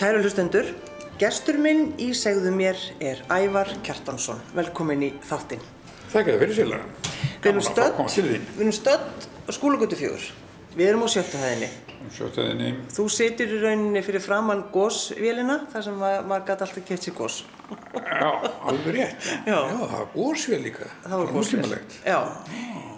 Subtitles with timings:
[0.00, 0.64] Kæru hlustendur,
[1.20, 4.38] gestur minn í segðu mér er Ævar Kjartansson.
[4.56, 5.60] Velkomin í þáttinn.
[6.10, 6.86] Þakka þið fyrir sérlega.
[7.44, 7.50] Við
[8.62, 10.24] erum stödd, skólagötu fjögur.
[10.78, 11.68] Við erum á sjötta hæðinni.
[12.16, 12.70] Sjötaðinni.
[12.96, 17.14] Þú situr í rauninni fyrir framann gósvélina, þar sem ma- maður gæti alltaf kett sér
[17.18, 17.42] gós.
[17.92, 18.30] Já,
[18.70, 19.28] alveg rétt.
[19.46, 19.58] Já.
[19.68, 20.88] það var górsvél líka.
[21.04, 21.60] Það var gósvél.
[21.60, 22.00] Nútímalegt.
[22.06, 22.20] Já.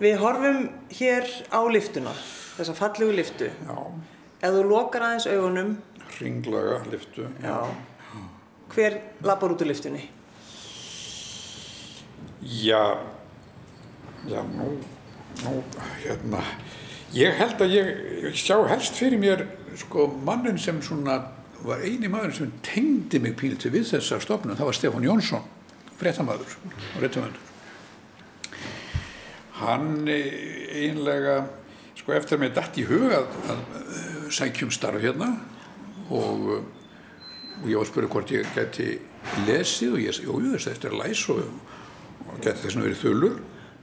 [0.01, 0.63] Við horfum
[1.01, 2.15] hér á liftuna,
[2.57, 3.51] þessa fallegu liftu.
[3.67, 3.79] Já,
[4.43, 5.69] Ef þú lokar aðeins augunum,
[6.21, 7.27] ringlaga liftu.
[7.43, 7.59] já.
[8.75, 10.09] hver lappar út úr liftunni?
[12.43, 12.99] Já,
[14.27, 14.81] já, nú,
[15.45, 15.63] nú,
[16.03, 16.41] hérna,
[17.15, 17.91] ég held að ég,
[18.25, 19.45] ég sjá helst fyrir mér,
[19.79, 21.21] sko, mannin sem svona,
[21.63, 25.47] var eini maður sem tengdi mig pílti við þessa stofnun, það var Stefán Jónsson,
[26.01, 27.49] fréttamaður og réttumöndur.
[29.63, 31.45] Hann eh, einlega,
[32.01, 35.37] sko, eftir að mér dætt í hug að, að eh, sækjum starf hérna
[36.11, 36.49] og
[37.63, 38.89] og ég var að spyrja hvort ég geti
[39.47, 41.43] lesið og ég sagði, jú, þetta er læs og,
[42.43, 43.37] geti þess að verið þullur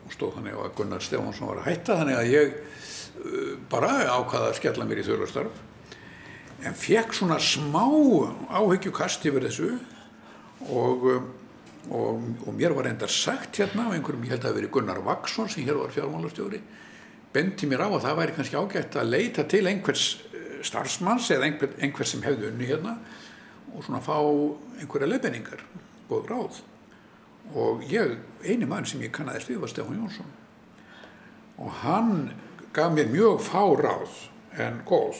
[0.03, 4.49] og stóð þannig að Gunnar Stefánsson var að hætta þannig að ég uh, bara ákvaða
[4.49, 5.65] að skella mér í þullurstarf
[6.67, 7.85] en fekk svona smá
[8.57, 9.69] áhyggjukast yfir þessu
[10.67, 11.05] og,
[11.87, 15.03] og, og mér var endar sagt hérna á einhverjum, ég held að það verið Gunnar
[15.05, 16.59] Vaksson sem hér var fjármálastjóri
[17.31, 20.09] bendi mér á að það væri kannski ágætt að leita til einhvers
[20.65, 22.97] starfsmanns eða einhver, einhvers sem hefði unni hérna
[23.75, 24.17] og svona fá
[24.79, 25.63] einhverja leifinningar,
[26.09, 26.61] góð ráð.
[27.57, 30.29] Og ég, eini mann sem ég kannaðist við var Stefán Jónsson.
[31.59, 32.31] Og hann
[32.73, 34.15] gaf mér mjög fá ráð
[34.59, 35.19] en góð.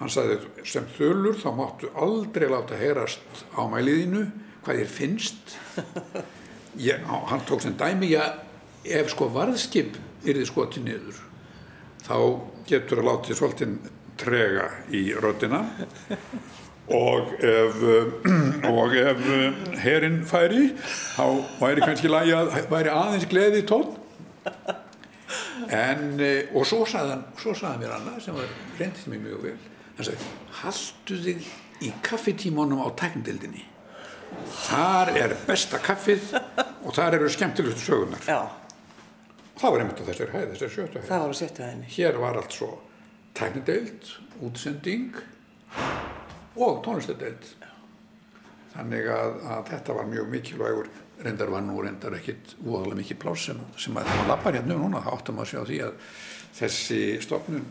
[0.00, 4.26] Hann sagði sem þulur þá máttu aldrei láta heyrast á mæliðinu
[4.66, 5.56] hvað þér finnst.
[6.76, 8.36] Ég, á, hann tók sem dæmi, já,
[8.84, 9.94] ef sko varðskip
[10.28, 11.20] yrði skotið niður,
[12.04, 12.16] þá
[12.68, 13.78] getur að láta svolítið
[14.20, 15.62] trega í röddina.
[16.96, 17.78] Og ef,
[18.78, 19.22] og ef
[19.82, 20.68] herinn færi
[21.16, 21.24] þá
[21.58, 23.96] væri kannski lagi að væri aðeins gleði tón
[25.74, 29.24] en eh, og svo sagði hann svo sagði hann mér annað sem var reyndist mér
[29.24, 29.56] mjög vel.
[29.96, 30.28] Hann sagði
[30.60, 31.48] haldu þig
[31.82, 33.64] í kaffitímanum á tækndildinni
[34.66, 38.40] þar er besta kaffið og þar eru skemmtilegustu sögunar Já,
[39.60, 41.86] það var einmitt á þessari hæð, þessari sjötu hæð.
[41.96, 42.70] Hér var allt svo
[43.36, 44.12] tæknideild,
[44.44, 45.16] útsending
[46.56, 47.50] og tónlistadeild
[48.76, 50.88] þannig að, að þetta var mjög mikilvægur
[51.24, 54.76] reyndar var nú reyndar ekkit úðalega mikið pláss sem, sem að það var lappar hérna
[54.76, 56.00] um núna þá áttum að sjá því að
[56.56, 57.68] þessi stofnun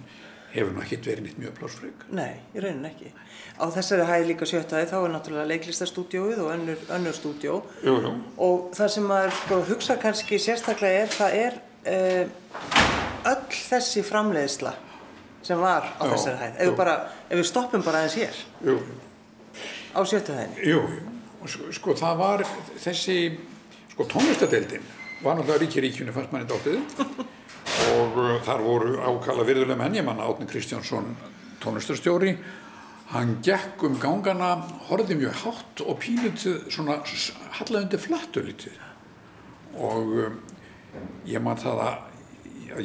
[0.56, 3.12] hefur nú ekkit verið nýtt mjög plássfrögg Nei, í rauninni ekki.
[3.60, 8.14] Á þessari hæð líka sjöttaði þá er náttúrulega leiklistarstúdjóið og önnur, önnur stúdjó Jú, jú.
[8.48, 11.60] og það sem maður sko, hugsa kannski sérstaklega er það er
[11.92, 12.24] uh,
[13.34, 14.74] öll þessi framleiðsla
[15.46, 16.56] sem var á þessari hæð.
[16.58, 16.76] Ef jú.
[16.80, 16.96] bara,
[17.30, 18.78] ef við stoppum bara aðeins hér Jú,
[19.94, 20.66] á sjöttahæðinni.
[20.72, 20.80] jú,
[21.42, 22.44] og sko, sko það var
[22.82, 23.18] þessi,
[23.94, 24.84] sko tónlistadeildin
[25.22, 26.82] var náttúrulega ríki ríkjunni fannst manni dóttið
[27.96, 31.14] og uh, þar voru ákala virðulega menn, ég manna Átni Kristjánsson
[31.64, 32.34] tónlistarstjóri
[33.14, 34.56] hann gekk um gangana
[34.90, 36.98] horfði mjög hátt og pínutið svona
[37.60, 38.82] hallaði undir flattu lítið
[39.78, 40.38] og um,
[41.30, 42.05] ég man það að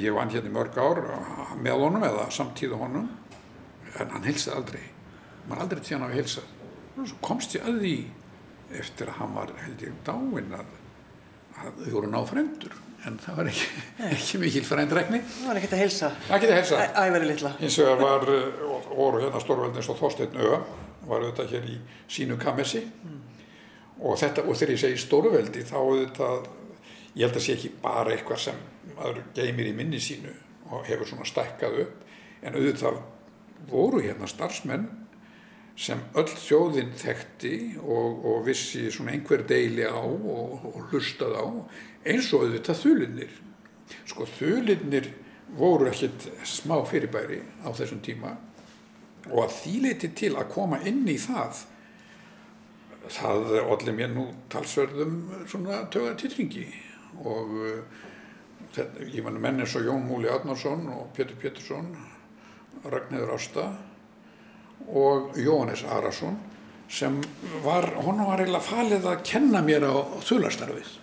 [0.00, 1.00] ég vann hérna í mörg ár
[1.60, 3.08] með honum eða samtíða honum
[4.00, 4.82] en hann heilsaði aldrei.
[5.48, 6.56] Maður aldrei hann hafi heilsað
[7.00, 7.94] svo komst ég að því
[8.80, 10.66] eftir að hann var held ég dáinn að,
[11.64, 12.74] að þau voru náfrændur
[13.08, 13.68] en það var ekki,
[14.10, 15.20] ekki mikil frændrækni.
[15.24, 16.10] Það var ekkert að heilsa.
[16.28, 17.53] það geti heilsað Æ- Ævari litla.
[17.62, 20.59] hins vegar var uh, og- voru hérna stórveldin svo Þorsteinn Öga
[21.09, 21.78] var auðvitað hér í
[22.12, 22.83] sínu kamessi
[24.00, 26.50] og þetta og þegar ég segi stórveldi þá auðvitað
[27.16, 28.60] ég held að sé ekki bara eitthvað sem
[28.97, 30.32] maður geymir í minni sínu
[30.71, 32.03] og hefur svona stækkað upp.
[32.42, 33.00] En auðvitað
[33.71, 34.88] voru hérna starfsmenn
[35.80, 41.44] sem öll þjóðin þekkti og, og vissi svona einhver deili á og, og hlustað á
[42.04, 43.34] eins og auðvitað þulinnir
[44.09, 45.10] sko þulinnir
[45.56, 48.36] voru ekkit smá fyrirbæri á þessum tíma.
[49.30, 51.65] Og að þýleiti til að koma inn í það
[53.10, 55.16] það allir mér nú talsverðum
[55.48, 56.66] svona töga titringi
[57.24, 57.56] og
[59.10, 61.91] ég man menn eins og Jón Múli Adnarsson og Pétur Pétursson
[62.84, 63.66] Ragnhildur Ásta
[64.89, 66.39] og Jóhannes Arason
[66.91, 67.21] sem
[67.65, 69.95] var, honum var eiginlega falið að kenna mér á
[70.27, 70.97] þulastarfið.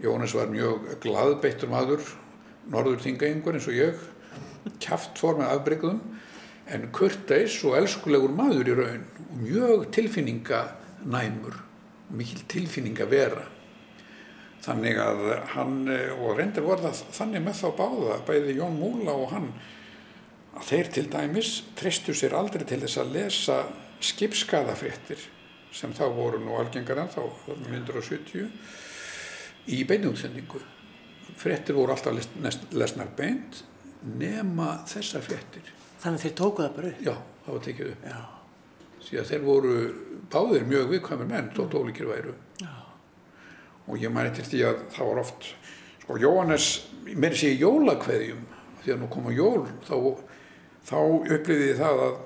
[0.00, 2.06] Jóhannes var mjög glaðbeittur maður
[2.70, 4.06] norður þingaengur eins og ég
[4.82, 6.00] kjaft fór með afbreykuðum
[6.68, 11.62] en kurteis og elskulegur maður í raun og mjög tilfinninganæmur
[12.14, 13.46] mikil tilfinning að vera
[14.68, 15.24] þannig að
[15.54, 19.50] hann eh, og reyndar voru það þannig með þá báða bæði Jón Múla og hann
[20.58, 23.58] að þeir til dæmis treystu sér aldrei til þess að lesa
[24.04, 25.26] skipskaðafréttir
[25.74, 27.22] sem þá voru nú algengar en þá,
[27.68, 28.48] myndur á 70,
[29.74, 30.60] í beinútsendingu.
[31.38, 32.16] Fréttir voru alltaf
[32.72, 33.62] lesnar beint
[34.18, 35.72] nema þessar fréttir.
[36.00, 37.00] Þannig þeir tóku það bara upp.
[37.04, 38.06] Já, það var tekið upp.
[38.08, 38.18] Já.
[39.08, 39.74] Því að þeir voru
[40.32, 42.34] báðir mjög viðkvæmur menn, þótt ólíkir væru.
[43.88, 45.46] Og ég mæni til því að það var oft,
[46.02, 46.66] sko, Jóhannes,
[47.16, 48.42] mér sé í jólakveðjum,
[48.82, 49.94] því að nú koma jól, þá,
[50.90, 50.96] þá
[51.38, 52.18] upplýði ég það að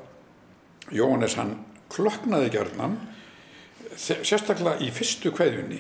[0.99, 1.53] Jóhannes hann
[1.93, 2.97] klöknaði gjarnan,
[3.94, 5.79] þe- sérstaklega í fyrstu kveðjunni,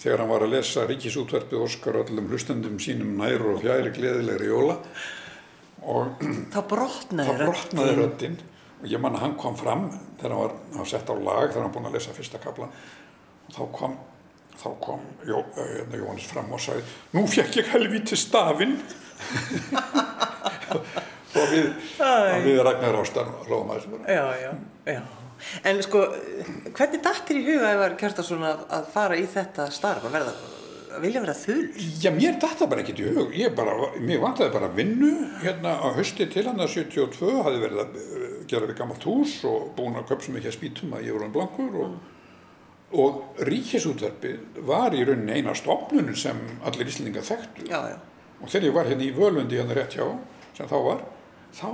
[0.00, 4.76] þegar hann var að lesa Ríkisútvarpið Óskar öllum hlustendum sínum nær og fjæri gleðilegri jóla.
[5.86, 6.18] Og
[6.52, 6.66] Það
[7.46, 8.36] brotnaði röddinn
[8.82, 9.86] og ég man að hann kom fram
[10.18, 12.40] þegar hann var, hann var sett á lag þegar hann var búinn að lesa fyrsta
[12.42, 12.72] kaplan
[13.46, 13.94] og þá kom
[14.60, 16.86] þá kom Jó, uh, hérna Jóhannes fram og sagði
[17.16, 18.78] nú fekk ég helvíti stafinn.
[21.36, 21.66] Og við,
[22.46, 23.28] við Ragnar Ástar
[24.88, 25.00] að.
[25.68, 26.02] En sko,
[26.72, 30.32] hvernig dattir í huga ef var Kjartason að, að fara í þetta starf, að verða,
[30.96, 31.66] að vilja vera þull?
[32.00, 35.12] Já, mér datt það bara ekkert í hug, ég bara, mér vantaði bara vinnu
[35.42, 39.38] hérna á hösti til hann að 72, hafði verið að uh, gera við gammalt hús
[39.48, 41.98] og búin að köpsa mikið að spýtum að ég voru hann blankur og,
[42.94, 47.66] og ríkisútverfið var í rauninni eina stofnunum sem allir íslendingar þekktu.
[47.70, 47.98] Já, já.
[48.40, 50.06] og þegar ég var hérna í Völundi hérna rétt hjá,
[50.56, 51.06] sem þá var,
[51.56, 51.70] þá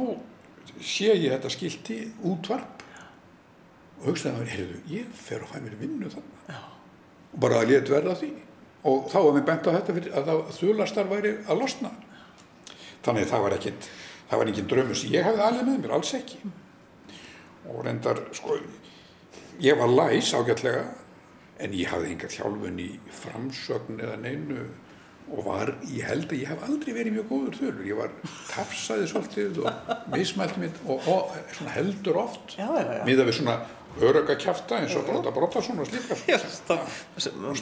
[0.81, 2.87] sé ég þetta skilti útvarp.
[4.01, 6.63] Og hugsaði að heyrðu, ég fer að fæ mér vinnu þannig
[7.33, 8.31] og bara að létt verða því.
[8.89, 11.93] Og þá var mér bent á þetta fyrir að það þulastar væri að losna.
[13.03, 13.89] Þannig að það var ekkit
[14.33, 16.41] það var engin drömmu sem ég hefði alveg með mér, alls ekki.
[17.71, 18.59] Og reyndar sko
[19.63, 20.83] ég var læs ágætlega
[21.63, 22.89] en ég hafði enga þjálfun í
[23.23, 24.65] framsögn eða neinu
[25.33, 28.11] og var, ég held að ég hef aldrei verið mjög góður þölur, ég var
[28.51, 32.57] tafsaði svolítið og mismælti mitt og, og svona heldur oft
[33.07, 33.61] miða við svona
[34.03, 36.77] öröka kjafta eins og Bróta Brótason og slíka sko.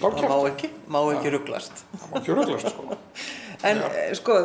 [0.01, 1.85] það, má ekki, má ekki rugglast.
[1.93, 2.91] það var ekki röglast sko.
[3.61, 4.39] En eh, sko,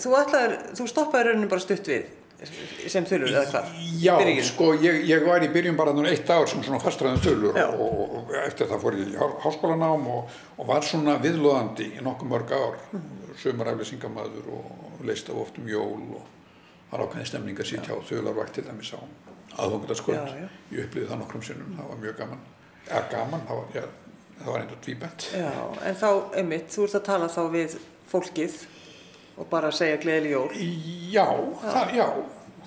[0.00, 2.06] þú ætlaðir, þú stoppaði rauninu bara stutt við
[2.92, 3.72] sem þulur eða hvað?
[4.02, 4.14] Já,
[4.46, 7.66] sko, ég, ég var í byrjun bara núna eitt ár sem svona fastraðum þulur Já.
[7.70, 12.04] og, og, eftir það fór ég í há- háskólanám og, og var svona viðlóðandi í
[12.04, 12.78] nokkuð mörg ár,
[13.42, 16.26] sömuraflýsingamaður og leist af oft um jól og
[16.92, 19.00] var ákveðin stemning að sitja á þularvakt til dæmis á
[20.40, 20.48] já.
[20.72, 22.44] Ég upplýði það nokkrum sinnum, það var mjög gaman.
[22.88, 23.82] Eða gaman, það var, já,
[24.38, 25.26] það var einnig tvíbent.
[25.36, 25.50] Já,
[25.88, 26.08] en þá,
[26.40, 27.76] einmitt, þú ert að tala þá við
[28.12, 28.56] fólkið
[29.36, 30.48] og bara segja gleðileg jól.
[31.12, 31.26] Já,
[31.62, 32.06] það, já,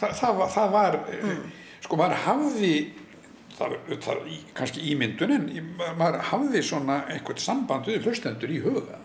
[0.02, 1.00] það, það var, það var
[1.86, 2.74] sko maður hafði,
[3.56, 3.78] það,
[4.58, 5.48] kannski ímyndun en
[6.00, 9.00] maður hafði svona eitthvað samband við hlustendur í huga.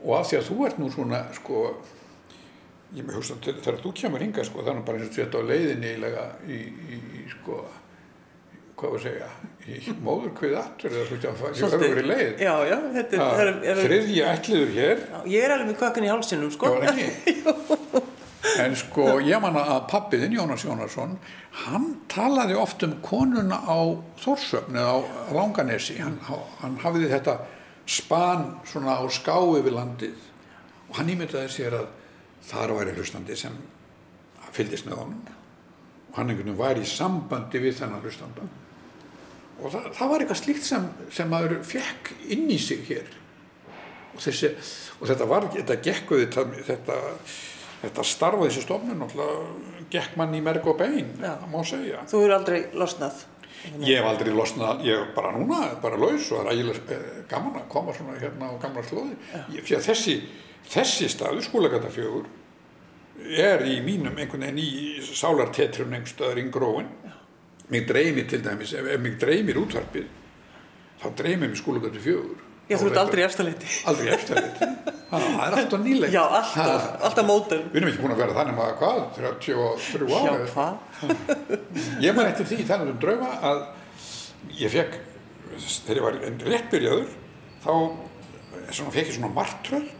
[0.00, 1.66] Og af því að þú ert nú svona, sko,
[2.96, 5.90] ég með hugsa þegar þú kemur hingað, sko, nú bara eins og þetta á leiðinni
[5.90, 6.60] eiginlega í,
[6.96, 7.60] í, í, sko,
[8.80, 9.28] hvað var að segja,
[9.70, 12.30] í móðurkvið aftur eða veist, það er öfri leið.
[12.46, 16.06] Já, já, þetta er, er, er, Þriðji ætliður hér Já, ég er alveg með kvökun
[16.06, 16.72] í hálsinum, sko.
[16.72, 18.06] Já, var ekki?
[18.60, 21.12] En sko, ég man að pappiðinn, Jónas Jónasson,
[21.66, 23.78] hann talaði oft um konuna á
[24.20, 24.98] Þórsöfn eða á
[25.36, 25.98] Langanesi.
[26.00, 26.16] Hann,
[26.62, 27.36] hann hafði þetta
[27.90, 30.16] span svona á ská yfir landið
[30.88, 31.90] og hann ímyndaði sér að
[32.48, 33.56] þar væri hlustandi sem
[34.54, 35.20] fylgdist með honum
[36.10, 38.46] og hann einhvern veginn var í sambandi við þennan hlustanda
[39.60, 43.08] og það, það var eitthvað slíkt sem, sem maður fekk inn í sig hér
[44.14, 44.52] og, þessi,
[44.98, 46.38] og þetta var, þetta gekk við
[46.68, 46.96] þetta,
[47.82, 49.04] þetta, starfa þessi stofnun
[49.90, 51.12] gekk mann í merg og bein.
[52.10, 53.24] Þú eru aldrei losnað.
[53.84, 57.16] Ég hef aldrei losnað, ég er bara núna, bara laus og það er ægilega eh,
[57.28, 59.16] gaman að koma svona hérna á gamla slóði.
[59.52, 60.14] Ég, því að þessi,
[60.70, 62.30] þessi staðu, skólagata fjögur,
[63.20, 66.88] er í mínum einhvern veginn í sálartetrun einhverstaðar í gróin.
[67.70, 70.06] Mig dreymir til dæmis, ef, ef mig dreymir útvarpið,
[71.02, 72.40] þá dreymir mig skólagata fjögur.
[72.70, 73.68] Já, þú ert er aldrei í eftirleiti.
[73.90, 74.60] Aldrei eftirleitt.
[75.10, 76.12] Það er alltaf nýlegt.
[76.14, 77.62] Já, alltaf, alltaf mótel.
[77.72, 80.50] Við erum ekki búin að vera þannig maður hvað, 33 Já, ára.
[80.52, 80.76] hvað?
[82.04, 83.64] Ég man eftir því, þannig um drauma, að
[84.60, 84.94] ég fekk,
[85.88, 86.20] þegar ég var
[86.52, 87.10] rétt byrjaður,
[87.64, 87.72] þá
[88.70, 89.90] svona, fekk ég svona martröð.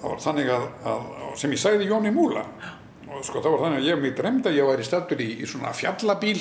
[0.00, 1.08] Þannig að, að,
[1.40, 2.44] sem ég sagði Jóni Múla.
[3.20, 5.72] Sko, það var þannig að ég mig dremd að ég væri stættur í, í svona
[5.76, 6.38] fjallabíl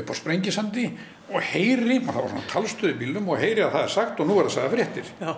[0.00, 0.86] upp á Sprengisandi
[1.32, 4.28] og heyri, og það var svona talstöðu bílum og heyri að það er sagt og
[4.28, 5.12] nú er það sagði fréttir.
[5.20, 5.32] Já,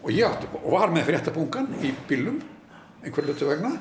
[0.00, 2.38] og ég átti, og var með fréttabungan í bílum,
[3.04, 3.72] einhver lutu vegna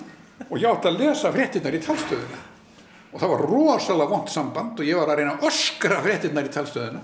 [0.47, 2.39] og ég átti að lesa fréttinnar í talstöðuna
[3.09, 6.53] og það var rosalega vond samband og ég var að reyna að öskra fréttinnar í
[6.53, 7.03] talstöðuna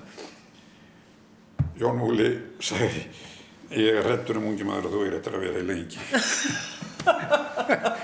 [1.79, 2.29] Jón Múli
[2.63, 3.03] sagði
[3.75, 5.99] ég er reddur um ungi maður og þú er reddur að vera í lengi
[7.05, 7.95] það er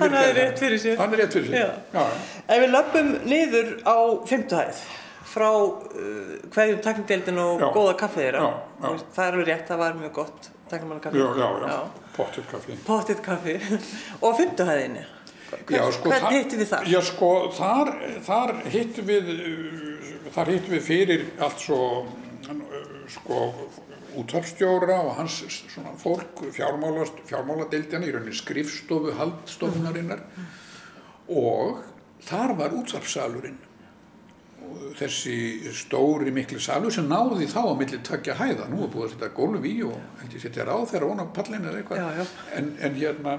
[0.00, 0.98] Hann hafði rétt fyrir sér.
[0.98, 1.60] Hann er rétt fyrir sér.
[1.62, 2.00] Já.
[2.00, 2.04] Já.
[2.48, 3.96] Ef við löpum niður á
[4.30, 4.82] fimmtuhæð
[5.32, 7.68] frá uh, hverjum taknindeldin og Já.
[7.76, 8.48] góða kaffið þeirra.
[8.82, 11.20] Það er alveg rétt, það var mjög gott taknumanna kaffi.
[11.20, 11.78] Já, já, já,
[12.16, 12.76] pottur kaffi.
[12.86, 13.56] Pottið kaffi.
[14.24, 14.36] og
[15.92, 16.86] sko, Hvern þar- hittum við þar?
[16.88, 17.90] Já, sko, þar,
[18.24, 21.80] þar hittum við, uh, þar hittum við fyrir allt svo,
[22.48, 23.42] uh, sko,
[24.20, 30.24] útvarpstjóra og hans svona fólk, fjármála, fjármáladeildina, í rauninni skrifstofu, haldstofunarinnar
[31.32, 31.82] og
[32.26, 33.60] þar var útvarpsalurinn.
[34.62, 35.34] Og þessi
[35.74, 39.32] stóri mikli salur sem náði þá á milli tvekja hæða, nú er búið að setja
[39.36, 42.26] gólf í og held ég setja ráð þeirra vona pallin eða eitthvað, Já, já.
[42.58, 43.38] En, en hérna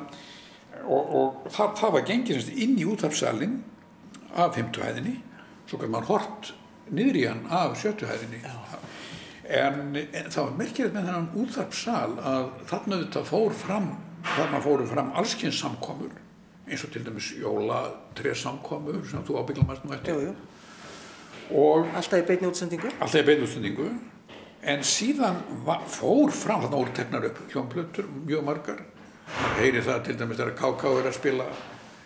[0.83, 3.55] og, og það, það var gengið inn í útvarpsalinn
[4.33, 5.15] af fimmtuhæðinni
[5.69, 6.53] svo kann maður hort
[6.93, 8.41] niður í hann af sjöttuhæðinni
[9.53, 13.89] en, en það var merkilegt með þennan útvarpsal að þarna þetta fór fram
[14.33, 16.13] þarna fóru fram allskins samkomur
[16.67, 17.81] eins og til dæmis jóla
[18.39, 20.33] samkomur sem þú ábyggla mæst nú eftir Jú, jú.
[21.59, 22.89] og Alltaf í beinni útsendingu.
[22.99, 23.89] alltaf í beinústendingu
[24.63, 28.79] en síðan va- fór fram þarna voru teknar upp hljómplötur mjög margar
[29.27, 31.45] maður heyri það til dæmis þegar KK er að spila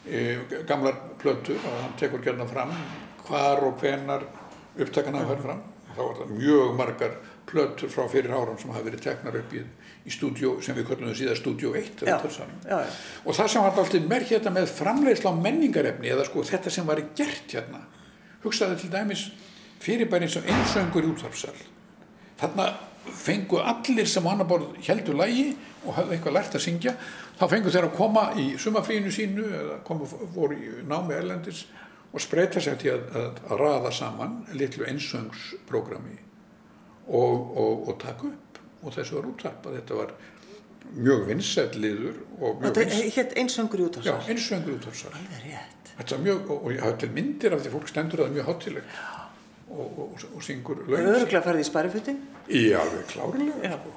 [0.08, 0.38] e,
[0.68, 2.74] gamlar plötur og hann tekur gerna fram
[3.28, 4.26] hvar og hvenar
[4.80, 5.62] upptakana að fara fram
[5.94, 7.16] þá var það mjög margar
[7.48, 9.62] plötur frá fyrir árum sem hafa verið teknar upp í,
[10.08, 12.04] í stúdíó sem við köllum síðan stúdíó 1
[12.68, 12.98] Já, já.
[13.24, 16.90] Og það sem var alltaf merkja þetta með framleiðsla á menningarefni eða sko þetta sem
[16.90, 17.86] var gert hérna.
[18.44, 19.30] Hugsaði til dæmis
[19.84, 21.56] fyrirbæri eins og einsöngur í útvarpsal.
[22.38, 22.68] Þarna
[23.16, 25.50] fengu allir sem á annar borð heldur lægi
[25.86, 26.96] og hafðu eitthvað lært að syngja.
[27.40, 31.64] Þá fengu þeir að koma í sumafríinu sínu eða komu, voru í námi erlendis
[32.12, 36.27] og spreita sér til að, að, að raða saman litlu einsöngsprógrami
[37.08, 38.60] og, og, og taka upp.
[38.84, 39.78] Og þessu var útvarpað.
[39.82, 40.12] Þetta var
[40.98, 44.32] mjög vinsætt liður og mjög Þetta hétt einsöngur í Já, útvarpsal.
[44.32, 45.94] einsöngur er rétt.
[45.98, 48.36] Þetta er mjög, og, ég hafa til myndir af því fólk stendur að það er
[48.38, 49.00] mjög hátilegt
[49.68, 51.16] og, og, og, og syngur Það er lögin.
[51.18, 52.20] öruglega farið í spærifutin.
[52.48, 53.58] Já, alveg klárlega.
[53.66, 53.78] Já.
[53.82, 53.96] Sko.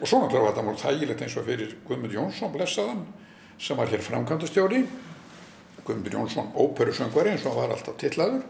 [0.00, 3.04] Og svo náttúrulega var þetta mjög þægilegt eins og fyrir Guðmund Jónsson, blessaðan,
[3.62, 4.80] sem var hér framkvæmdastjóri.
[5.84, 8.42] Guðmund Jónsson, óperusöngvari eins og hann var alltaf tillaður.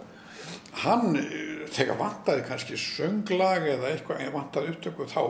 [0.82, 5.22] Hann, eh, þegar vantaði kannski sönglag eða eitthvað, eða vantaði upptöku, þá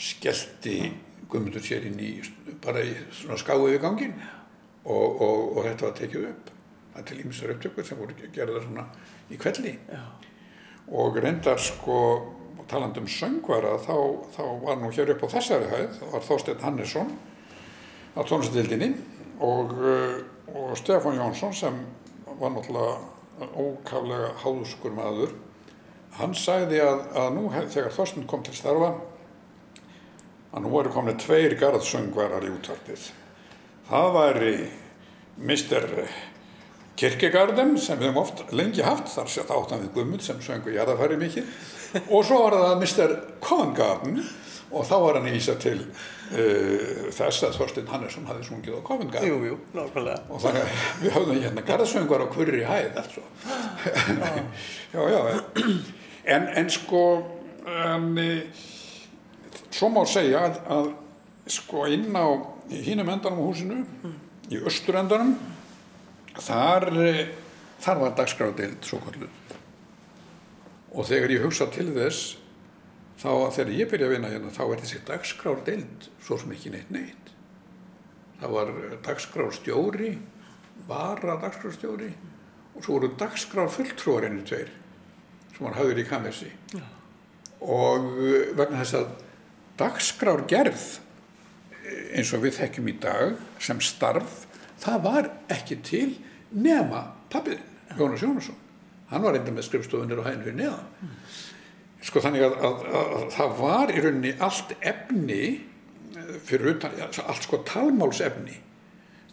[0.00, 0.92] skellti
[1.30, 2.14] Guðmundur sér inn í,
[2.64, 4.16] bara í svona skáu yfir gangin
[4.82, 6.50] og, og, og þetta var tekið upp.
[6.94, 8.86] Það til ímsar upptökur sem voru gerðar svona
[9.30, 10.02] í kvelli Já.
[10.90, 12.00] og reyndar sko
[12.70, 13.94] talandi um söngvara þá,
[14.34, 17.14] þá var nú hér upp á þessari hæð það var Þorsteinn Hannesson
[18.14, 18.90] á tónlistildinni
[19.42, 20.18] og, uh,
[20.54, 21.80] og Stefán Jónsson sem
[22.40, 22.98] var náttúrulega
[23.48, 25.32] ókaflega háðskur maður
[26.18, 28.90] hann sagði að, að nú þegar Þorsteinn kom til starfa
[30.50, 33.06] að nú voru komni tveir garðsöngvarar í útvarpið
[33.90, 34.54] það væri
[35.40, 35.86] Mr.
[37.00, 40.74] Kirkegarden sem við höfum oft lengi haft þar sé það áttan við Guðmund sem söngu
[40.74, 43.14] jarðafæri mikið og svo var það Mr.
[43.44, 44.22] Covent Garden
[44.70, 48.80] og þá var hann í vísa til uh, þess að Þorsteinn Hannesson hafði sungið á
[48.86, 50.22] Covent Jú, jú, nákvæmlega.
[50.30, 53.18] og þannig að við höfðum hérna garðsöngar á hverri hæð alls
[54.94, 55.20] já, já
[56.36, 57.04] en, en sko
[57.66, 58.64] en, eh,
[59.70, 60.90] svo má segja að, að
[61.50, 62.26] sko inn á
[62.70, 63.82] hínum endanum á húsinu
[64.50, 65.34] í östur endanum
[66.38, 66.90] þar
[67.80, 69.56] þar var dagskráðdeild svo kalluð
[70.90, 72.36] og þegar ég hugsa til þess
[73.20, 76.72] þá að þegar ég byrja að vinna hérna þá er þessi dagskráðdeild svo sem ekki
[76.72, 77.32] neitt neitt.
[78.40, 78.70] Það var
[79.04, 80.12] dagskrárstjóri
[80.88, 82.14] vara dagskrárstjóri
[82.74, 84.70] og svo voru dagskrár fulltrúar henni tveir
[85.52, 86.48] sem var hafður í kamersi.
[86.72, 86.86] Já.
[87.60, 89.10] og uh, vegna þess að
[89.80, 90.84] dagskrárgerð
[91.84, 94.46] eh, eins og við þekkjum í dag sem starf
[94.80, 96.08] það var ekki til
[96.50, 97.60] nema pappið
[97.98, 98.56] Jónas Jónasson.
[99.10, 101.10] Hann var reynda með skrifstofunir og hæðin fyrir neðan
[102.04, 106.96] sko þannig að, að, að, að það var í rauninni allt efni eh, fyrir utan,
[107.04, 108.58] allt sko talmálsefni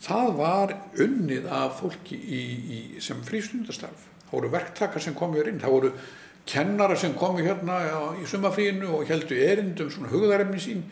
[0.04, 2.42] það var unnið af fólki í,
[2.78, 5.94] í, sem frístundastarf það voru verktakar sem komu hér inn það voru
[6.48, 7.80] kennara sem komu hérna
[8.22, 10.84] í sumafríinu og heldu erindum svona hugðarefni sín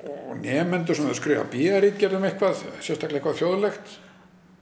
[0.00, 3.98] og nefendur sem skrifa bíarit gerðum eitthvað, sérstaklega eitthvað þjóðlegt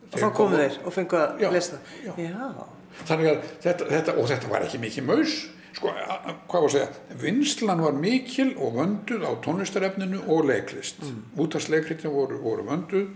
[0.09, 2.13] Og þá komu þeir og fengu að lesa já.
[2.17, 2.67] Já.
[3.05, 5.35] þannig að þetta, þetta, og þetta var ekki mikið maus
[5.77, 5.93] sko,
[6.49, 7.17] hvað var að segja?
[7.23, 11.03] Vinslan var mikil og vönduð á tónlistarefninu og leiklist.
[11.03, 11.25] Mm.
[11.45, 13.09] útarsleikritin voru, voru vönduð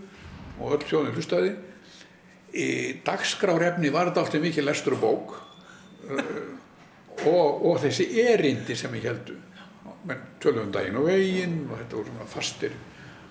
[0.59, 1.55] og öll þjóðin hlustaði.
[2.53, 2.69] Í
[3.05, 5.35] dagskrárefni var þetta alltaf mikið lestur bók.
[6.03, 6.21] Uh,
[7.29, 9.39] og, og þessi erindi sem ég heldu
[10.43, 12.73] tölum um daginn og veginn og þetta voru svona fastir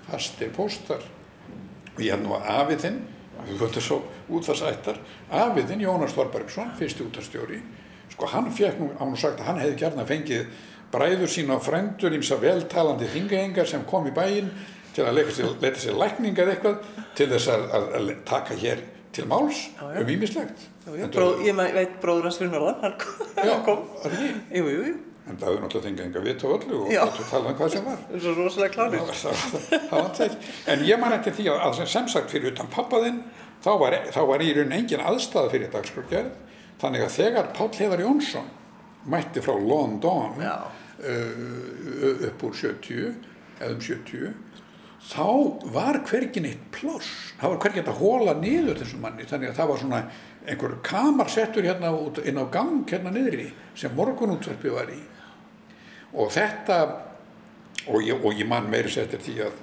[0.07, 1.02] fastir póstar.
[1.93, 3.02] Og ég held nú að afið þinn
[3.43, 3.99] Þú veit þessu
[4.33, 4.99] útvarsættar,
[5.35, 7.59] afiðinn Jónas Þorbergsson, fyrsti útvarstjóri,
[8.12, 10.47] sko hann fekk nú, án og sagt að hann hefði gerna fengið
[10.92, 14.50] bræður sína og frændur ímsa veltalandi þingahengar sem kom í bæinn
[14.92, 16.83] til að leita sér, leita sér lækninga eða eitthvað
[17.16, 20.02] til þess að, að, að taka hér til máls Já, já.
[20.02, 20.66] um ímislegt.
[20.92, 23.83] Ég veit bróður hans fyrir norðan, hann kom.
[24.02, 24.31] Það ekki?
[24.59, 27.02] Jú, jú, jú, En það hefur náttúrulega þingahengar vitt á öllu og Já.
[27.07, 27.99] gátu talað um hvað sem var.
[28.09, 29.02] það er svo rosalega klárið.
[29.12, 30.49] það, það, það það ekki.
[30.73, 33.21] En ég man eftir því að, að sem- sagt fyrir utan pappaðinn,
[33.62, 36.33] þá var, þá var í raun engin aðstæða fyrir dagskrárgerð,
[36.82, 38.48] þannig að þegar Páll Heiðar Jónsson
[39.12, 40.56] mætti frá London Já.
[41.02, 43.14] uh, upp úr 70,
[43.60, 44.34] eða um 70,
[45.02, 45.26] þá
[45.74, 47.10] var hvergin eitt pláss,
[47.40, 50.02] það var hvergin að hóla niður þessum manni, þannig að það var svona
[50.42, 53.48] einhver kamar settur hérna út, inn á gang hérna niðri
[53.78, 54.98] sem morgunútverfi var í.
[56.12, 56.78] Og þetta
[57.88, 59.60] og ég, og ég man meiri settir því að,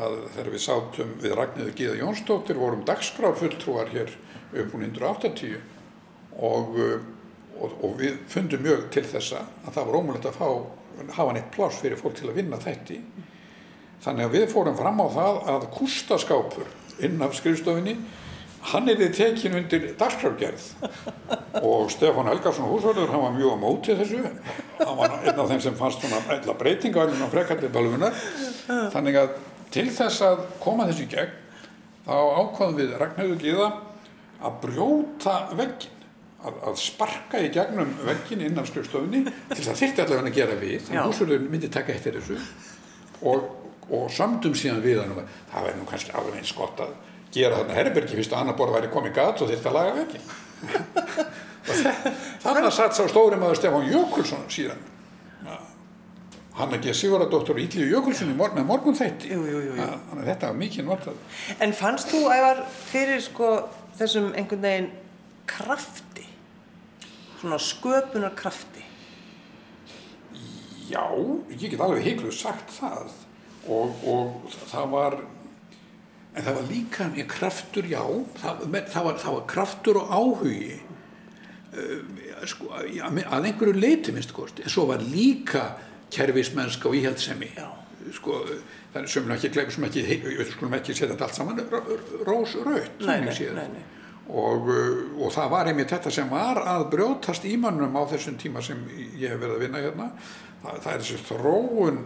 [0.00, 4.14] að þegar við sátum við Ragnhildur Gíða Jónsdóttir vorum dagskrárfulltrúar hér
[4.50, 5.58] upp úr 1980
[6.40, 7.00] og, uh,
[7.60, 10.48] og, og við fundum mjög til þessa að það var ómulegt að fá
[11.16, 12.98] hafa neitt pláss fyrir fólk til að vinna þætti.
[14.04, 17.96] Þannig að við fórum fram á það að kústaskápur inn af skrifstofinni
[18.70, 20.64] hann er þið tekin undir dagskrárgerð.
[21.64, 24.20] Og Stefán Helgarsson húsvörður hann var mjög á móti þessu.
[24.80, 28.16] Hann var einn af þeim sem fannst eitthvað breytinga á frekandi balvunar
[28.92, 29.38] þannig að
[29.72, 31.32] til þess að koma þessu í gegn
[32.04, 33.70] þá ákvaðum við Ragnhildur Gíða
[34.40, 35.99] að brjóta veggin
[36.46, 40.38] að, að sparka í gegnum veggin inn af skrifstofunni til þess að þyrfti allavega að
[40.40, 42.38] gera við þannig að húsvörður myndi taka eftir þessu
[43.30, 43.50] og,
[43.90, 45.22] og samdum síðan við hann að
[45.52, 46.96] það verður nú kannski alveg eins gott að
[47.34, 50.24] gera þarna herbergi fyrst að annar borð væri komið gat og þyrfti að laga veggin
[51.70, 54.80] Þannig að satt sá stóri maður Stefán Jökulsson síðan.
[55.44, 55.58] Ja.
[56.58, 56.94] Hanna G.
[56.96, 59.34] Sigurðardóttur og Ítlíu Jökulsson í mor með morgun þætti.
[59.36, 61.20] Að þetta var mikið notað.
[61.60, 63.52] En fannst þú, Ævar, fyrir sko
[64.00, 64.90] þessum einhvern veginn
[65.50, 66.26] krafti,
[67.40, 68.84] svona sköpunar krafti?
[70.90, 71.06] Já,
[71.50, 73.12] ég get alveg heikluð sagt það
[73.70, 75.16] og, og það var,
[76.34, 78.02] en það var líka mjög kraftur, já,
[78.40, 80.72] það, það, var, það var kraftur og áhugi
[81.76, 82.00] uh,
[82.50, 85.70] sko, að einhverju leiti minnst kosti, en svo var líka
[86.10, 87.52] kerfismennska og íhaldsemi.
[87.54, 87.68] Já.
[88.16, 88.40] Sko,
[88.90, 91.60] það er sem ekki gleymur sem ekki, við skulum ekki setja þetta allt saman
[92.26, 93.84] rós raut, nei, nei, nei.
[94.30, 98.38] Og, uh, og það var einmitt þetta sem var að brjótast í mannum á þessum
[98.40, 98.82] tíma sem
[99.18, 100.10] ég hef verið að vinna hérna.
[100.62, 102.02] Það, það er þessi þróun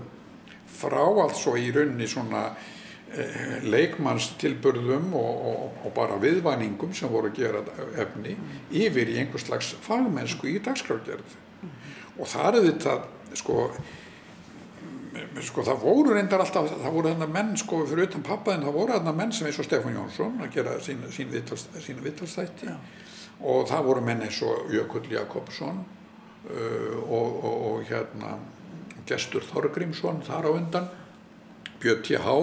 [0.75, 2.45] frá allt svo í rauninni svona
[3.15, 7.63] eh, leikmannstilburðum og, og, og bara viðvæningum sem voru að gera
[8.03, 8.37] efni
[8.75, 11.37] yfir í einhvers slags fagmennsku í dagskrárgerð.
[12.19, 12.99] Og það er þetta
[13.39, 13.69] sko
[15.45, 18.79] sko það voru reyndar alltaf, það voru þarna menn sko fyrir utan pappa en það
[18.79, 22.75] voru þarna menn sem eins og Stefán Jónsson að gera sín, sín viðtalstætti Já.
[23.41, 28.37] og það voru menn eins og Jökull Jakobsson uh, og, og, og hérna
[29.09, 30.91] Gestur Þorgrímsson þar á undan
[31.83, 32.35] Björn T.H.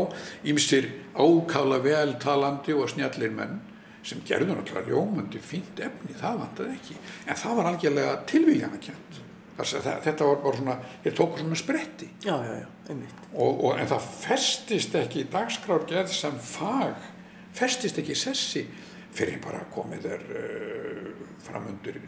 [0.45, 3.59] Ímsir ákala vel talandi og snjallir menn
[4.05, 6.95] sem gerðu náttúrulega ljómandi fínt efni, það vantaði ekki
[7.27, 9.20] en það var algjörlega tilvíljanakjönd
[9.63, 13.25] þetta var bara svona, þeir tóku svona spretti Já, já, já, einmitt.
[13.33, 17.09] og, og, en það festist ekki dagskrárgerð sem fag
[17.57, 18.65] festist ekki í sessi
[19.11, 21.99] fyrir bara komið er uh, framundir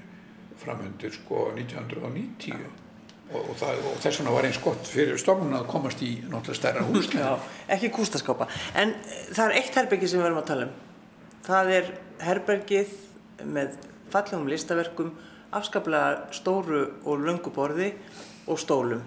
[0.63, 2.53] framundir sko 1990
[3.33, 6.59] og, og, það, og þess vegna var eins gott fyrir stofnun að komast í náttúrulega
[6.59, 7.31] stærra húslega
[7.75, 8.47] ekki kústaskápa.
[8.79, 10.75] En eh, það er eitt herbergi sem við erum að tala um.
[11.43, 11.89] Það er
[12.23, 12.93] herbergið
[13.55, 13.73] með
[14.13, 15.11] fallegum listaverkum,
[15.53, 17.91] afskaplega stóru og löngu borði
[18.47, 19.03] og stólum.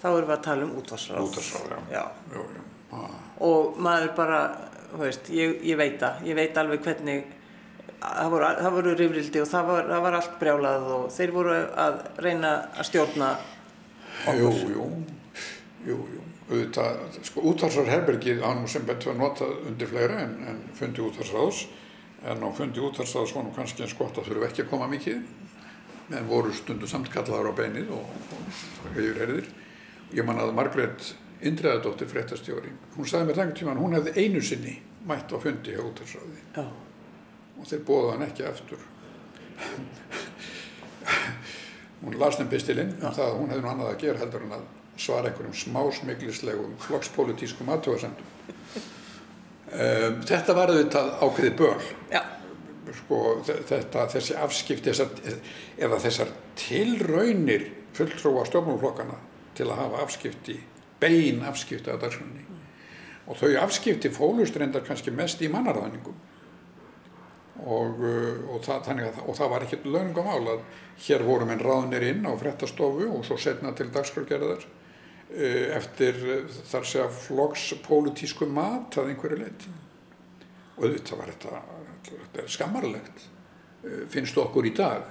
[0.00, 1.26] Þá erum við að tala um útvarsráð.
[1.28, 1.80] útarsráð, já.
[1.98, 2.04] Já.
[2.34, 2.64] Jú, jú.
[2.96, 3.18] Ah.
[3.46, 4.40] Og maður bara,
[4.92, 6.24] þú veist, ég, ég veit það.
[6.26, 7.28] Ég veit alveg hvernig
[8.00, 11.56] það voru, það voru rifrildi og það var, það var allt brjálað og þeir voru
[11.84, 13.30] að reyna að stjórna
[14.36, 14.86] Jú, jú,
[15.86, 16.24] jú, jú.
[16.50, 21.62] Auðvitað, sko, útvarsarherbergið hann sem betur að nota undir fleira en, en fundi útvarsráðs
[22.28, 25.22] en á fundi útvarsráðs var nú kannski eins gott að þurfa ekki að koma mikið
[26.18, 28.06] en voru stundu samt kallaður á beinið og,
[28.96, 29.50] hefur herðir.
[30.10, 34.74] Ég man að Margrét Indriðadóttir fréttastjóri, hún sagði mér þannig tíma hún hefði einu sinni
[35.08, 36.66] mætt á fundi hjá útvarsráði Já,
[37.56, 38.82] og þeir bóða hann ekki aftur.
[42.02, 44.54] hún las þeim pistilinn um það að hún hefði nú annað að gera heldur en
[44.58, 44.68] að
[45.00, 48.28] svara einhverjum smásmiglislegum flokkspolítískum aðtöðasendum.
[49.70, 51.50] Um, þetta var auðvitað ákveði
[52.10, 52.22] já,
[52.96, 55.36] sko, þe- þetta, þessi afskipti, þessar,
[55.78, 59.14] eða þessar tilraunir fulltrúa stjórnmálflokkana
[59.54, 60.56] til að hafa afskipti,
[60.98, 62.42] bein afskipti af dagskrunni.
[63.30, 66.18] Og þau afskipti fólust reyndar kannski mest í mannarðaningum
[67.60, 70.60] og, uh, og, það, að, og það var ekkert launungumál að
[71.06, 74.64] hér voru menn ráðnir inn á frettastofu og svo setna til dagskrárgerðar.
[74.64, 74.79] uh,
[75.76, 79.66] eftir uh, þar segja flokkspólitísku mat að einhverju leitt
[80.76, 81.60] og auðvitað var þetta,
[82.08, 83.24] þetta skammarlegt
[83.84, 85.04] uh, finnst okkur í dag.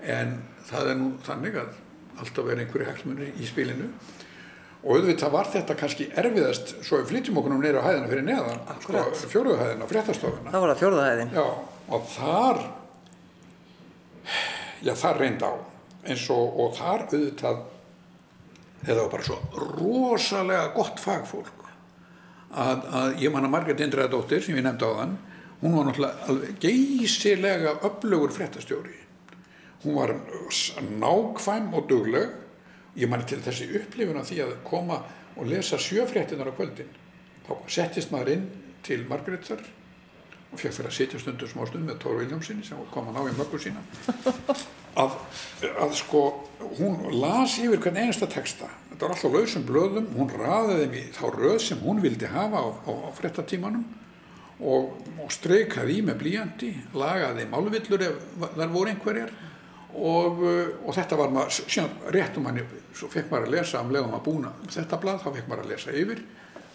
[0.00, 1.76] En það er nú þannig að
[2.20, 3.90] alltaf er einhverju hagsmunni í spilinu.
[4.80, 8.24] Og auðvitað var þetta kannski erfiðast svo við flytjum okkur nú neyra á hæðina fyrir
[8.24, 9.24] neðan sko, Akkurat.
[9.34, 10.52] fjóruðuhæðina, fréttastofuna.
[10.54, 11.34] Það var það fjórðahæðin.
[11.36, 11.44] já,
[11.96, 12.60] og þar
[14.86, 15.52] já, þar reynd á.
[16.08, 17.60] Eins og, og þar auðvitað
[18.84, 19.40] þetta var bara svo
[19.78, 21.66] rosalega gott fagfólk
[22.50, 25.18] að, að ég man að Margrét Indræðadóttir sem ég nefndi á þann
[25.60, 28.96] hún var náttúrulega geysilega öflugur fréttastjóri.
[29.84, 30.14] Hún var
[31.00, 32.30] nákvæm og dugleg.
[32.96, 35.02] Ég man til þessi upplifun af því að koma
[35.36, 36.88] og lesa sjöfréttinar á kvöldin.
[37.46, 38.48] Þá settist maður inn
[38.82, 39.62] til Margrétar
[40.50, 43.30] og fekk fyrir að sitja stundu smá stund með Tóru Viljámsinni sem kom að ná
[43.30, 43.84] í möggu sína
[44.98, 45.16] að,
[45.84, 46.22] að sko
[46.78, 51.04] hún las yfir hvern einasta texta þetta var alltaf lausum blöðum hún raðaði þeim í
[51.16, 53.84] þá röð sem hún vildi hafa á, á, á frettatímanum
[54.60, 54.90] og,
[55.22, 58.26] og streikaði í með blíjandi lagaði málvillur ef
[58.58, 59.32] þar voru einhverjar
[59.94, 60.44] og,
[60.84, 62.60] og þetta var maður síðan réttum hann
[62.92, 65.72] svo fekk maður að lesa um legum að búna þetta blað, þá fekk maður að
[65.72, 66.22] lesa yfir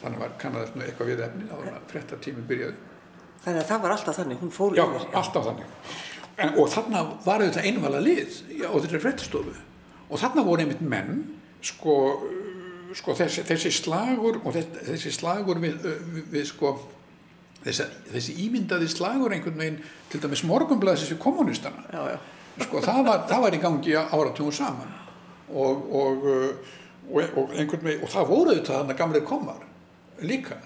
[0.01, 2.83] þannig var kannaðist með eitthvað við efni þá var það frettatími byrjaði
[3.45, 5.03] Þannig að það var alltaf þannig, hún fór Já, yfir.
[5.19, 5.73] alltaf þannig.
[6.35, 9.53] En, og þarna var auðvitað einvala lið á þeirri fréttastofu.
[10.09, 11.21] Og þarna voru einmitt menn
[11.63, 11.95] sko,
[12.97, 16.73] sko þessi, þessi slagur og þessi, þessi slagur við, við, við sko
[17.63, 19.79] þessi, þessi ímyndaði slagur einhvern veginn
[20.11, 22.17] til dæmis morgunblæðis þessi kommunistana Já, já.
[22.67, 24.91] sko það var, það var í gangi áratugum saman.
[25.45, 26.27] Og, og,
[27.13, 29.65] og, og einhvern veginn og það voru þetta þannig að gamlega komar
[30.25, 30.59] líka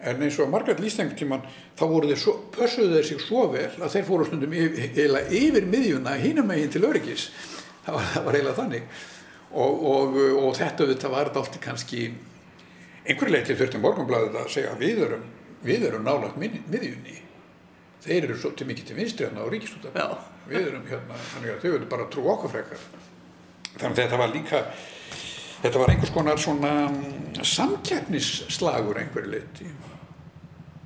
[0.00, 3.46] en eins og Margaret lýst einhvern tíman þá voru þeir svo, pössuðu þeir sig svo
[3.52, 7.28] vel að þeir fóru stundum yfir, yfir, yfir miðjuna hínum megin til öryggis.
[7.84, 8.98] Það var, var eiginlega þannig.
[9.50, 12.10] Og, og, og þetta þetta var alltaf kannski
[13.04, 15.24] einhverju leiti þurfti morgunblæðið að segja við erum,
[15.64, 17.16] við erum nálagt miðjunni.
[18.04, 19.92] Þeir eru svo til mikið til vinstri hérna á ríkistúta
[20.50, 22.84] við erum hérna, þannig að þau verður bara að trú okkur frekar.
[23.76, 24.62] Þannig að þetta var líka
[25.60, 29.68] þetta var einhvers konar svona mm, samkeppnisslagur einhverju leiti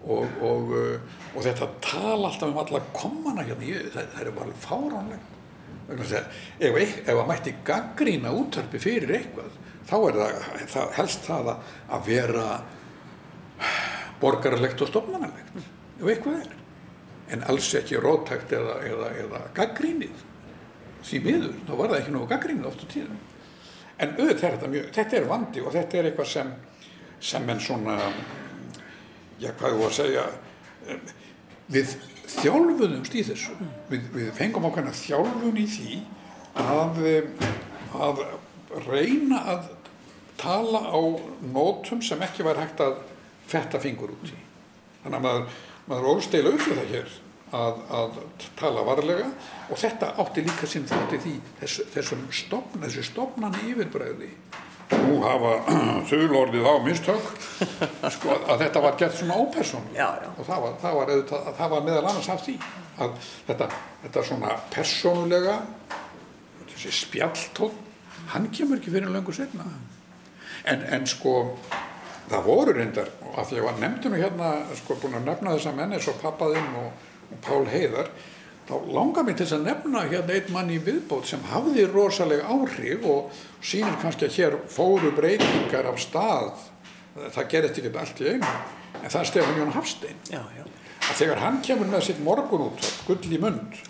[0.05, 4.35] og, og, uh, og þetta tala alltaf um alla komana hérna, ég, það, það er
[4.37, 5.31] bara fáránlegt.
[5.85, 10.37] Ef, ef að mætti gaggrína útvarpi fyrir eitthvað þá er það,
[10.73, 12.45] það helst það að, vera
[14.23, 16.55] borgaralegt og stofnanalegt ef eitthvað er.
[17.35, 20.25] En alls ekki róttækt eða, eða, eða gaggrínið
[21.05, 23.23] því miður, þá var það ekki nógu gaggrínið oft á tíðum
[23.99, 26.55] en auðvitað er þetta mjög, þetta er vandi og þetta er eitthvað sem
[27.25, 27.99] sem en svona
[29.41, 30.25] já hvað þú að segja
[31.73, 31.95] við
[32.35, 33.55] þjálfuðumst í þessu.
[33.91, 36.01] Við, við fengum ákveðna þjálfun í því
[36.61, 37.01] að,
[38.05, 38.23] að
[38.89, 39.71] reyna að
[40.41, 41.01] tala á
[41.55, 42.99] nótum sem ekki var hægt að
[43.49, 44.41] fetta fingur út í.
[45.05, 47.15] Þannig að maður, maður ósteila upp fyrir það hér
[47.55, 48.19] að, að
[48.59, 49.31] tala varlega
[49.71, 54.31] og þetta átti líka sinn þátti því þess, þessum stofn, þessu stofnan yfirbræði
[54.93, 55.55] nú hafa
[56.11, 57.31] þulorðið á mistök
[58.13, 59.39] sko, að þetta var gert svona
[59.95, 60.09] já.
[60.35, 62.59] og það var, það, var, auðvitað, það var meðal annars af því
[63.05, 63.17] að
[63.49, 63.71] þetta,
[64.05, 65.57] þetta svona persónulega
[66.75, 67.83] þessi spjalltón
[68.35, 69.67] hann kemur ekki fyrir löngu setna
[70.65, 71.35] en, en sko
[72.29, 75.57] það voru reyndar og að því að ég var nefndinu hérna sko búin að nefna
[75.57, 77.11] þessa menn eins og pappaðinn og
[77.45, 78.09] Pál Heiðar
[78.69, 82.47] þá langar mér til þess að nefna hérna einn mann í viðbót sem hafði rosalega
[82.49, 86.63] áhrif og sýnir kannski að hér fóru breytingar af stað
[87.35, 88.53] það gerist ekki allt í einu
[89.03, 90.65] en það er Stefán Jón Hafstein Já, já.
[91.11, 93.83] að þegar hann kemur með sitt morgun út gull í mund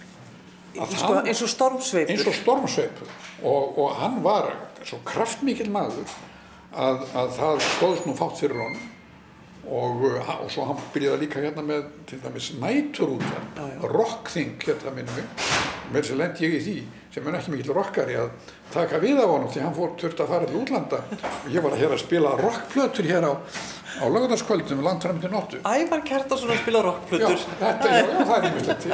[0.74, 2.10] Sko, eins og stormsveipur.
[2.10, 3.10] eins og stormsveipur
[3.46, 4.50] og, og hann var
[4.82, 6.08] svo kraftmikill maður
[6.74, 8.90] að, að það stóðst nú fátt fyrir honum
[9.68, 13.78] og, uh, og svo hann byrjaði líka hérna með til dæmis nætur út Já, já.
[13.94, 15.52] rockþing hérna minnum við
[15.92, 16.76] með þess að lendi ég í því
[17.14, 18.30] sem er ekki mikill rockari að
[18.74, 21.76] taka við af honum því hann fór þurfti að fara til útlanda og ég var
[21.76, 23.32] að hér að spila rockplötur hér á,
[24.02, 27.44] á lögðarskvöldum langt fram til nóttu Ævar Kjartason að spila Já, rockplötur.
[27.60, 28.88] þetta, já, já, það er ýmislegt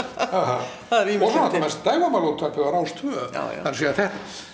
[1.24, 1.62] Og svona til.
[1.64, 3.14] með stæfamálúttarpið á Rás 2.
[3.33, 4.11] Já, já.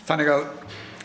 [0.06, 0.44] Þannig að,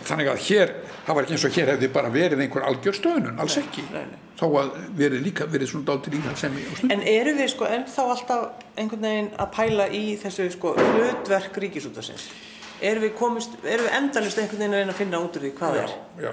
[0.07, 0.73] þannig, að, hér,
[1.05, 3.85] það var ekki eins og hér hefði bara verið einhver algjör stöðnun, alls ekki.
[3.93, 4.19] nei, nei.
[4.41, 6.65] Þó að verið líka verið svona dálítið líka sem í.
[6.89, 12.27] En eru við sko ennþá alltaf einhvern veginn að pæla í þessu sko hlutverk ríkisútasins?
[12.81, 15.53] Eru við komist, eru við endalist einhvern veginn að reyna að finna út úr því
[15.59, 15.95] hvað já, er?
[16.25, 16.31] já,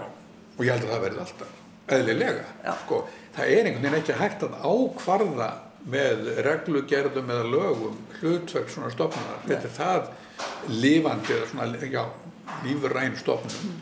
[0.56, 1.56] og ég held að það verði alltaf
[1.98, 2.46] eðlilega.
[2.84, 3.02] Sko,
[3.36, 5.50] það er einhvern veginn ekki hægt að ákvarða
[5.88, 12.02] með reglugerðum eða lögum hlutverk svona stofnunar þetta er það lifandi eða svona já,
[12.64, 13.74] lífræn stofnun.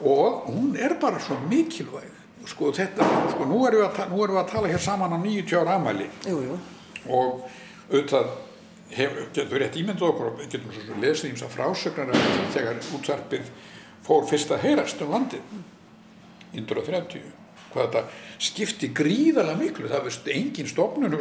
[0.00, 2.10] Og hún er bara svo mikilvæg.
[2.44, 5.54] Sko þetta, sko nú erum við að, erum við að tala hér saman á 90
[5.62, 6.58] ára amæli Jú, jú.
[7.08, 7.46] og
[7.88, 8.26] auðvitað
[8.92, 12.12] hef, getur rétt ímyndað okkur og getum svo lesið ímsa frásögnar
[12.52, 13.48] þegar útvarpið
[14.04, 15.56] fór fyrst að heyrast um landið
[16.52, 17.24] 1930
[17.72, 18.04] hvað þetta
[18.44, 19.88] skipti gríðarlega miklu.
[19.90, 21.16] Það veist engin stofnun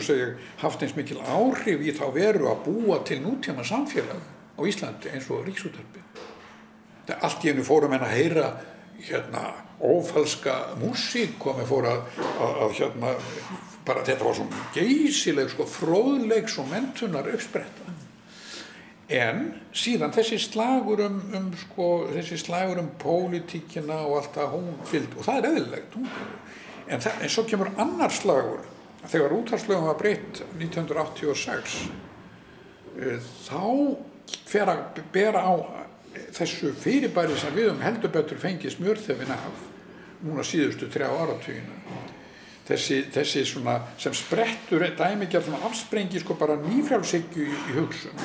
[0.62, 4.20] haft eins mikil áhrif í þá veru að búa til nútíma samfélag
[4.54, 6.04] á Íslandi eins og ríksútarpið
[7.08, 8.48] það allt í hennu fórum en að heyra
[9.04, 9.44] hérna
[9.84, 12.04] ófalska músík komið fór að,
[12.78, 13.16] hérna
[13.84, 17.92] bara þetta var svo geysileg sko fróðleiks og mentunar uppspretta
[19.14, 19.42] en
[19.76, 25.18] síðan þessi slagur um, um sko, þessi slagur um pólitíkina og allt það hún fylgd
[25.18, 28.64] og það er eðlilegt en, það, en svo kemur annar slagur
[29.12, 31.78] þegar útvarslögum var breytt 1986
[33.04, 33.64] eh, þá
[34.48, 35.54] fer að bera á
[36.36, 39.62] þessu fyrirbæri sem við um heldur betur fengið smjörþefin af
[40.24, 41.78] núna síðustu þrjá áratugina
[42.68, 48.22] þessi, þessi svona sem sprettur dæmikjar svona afsprengi sko bara nýfrjálshyggju í, í hugsun